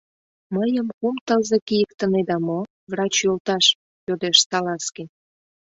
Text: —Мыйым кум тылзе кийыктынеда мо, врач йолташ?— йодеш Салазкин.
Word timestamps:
—Мыйым 0.55 0.87
кум 0.99 1.15
тылзе 1.25 1.57
кийыктынеда 1.67 2.37
мо, 2.47 2.59
врач 2.91 3.15
йолташ?— 3.23 3.65
йодеш 4.07 4.37
Салазкин. 4.49 5.07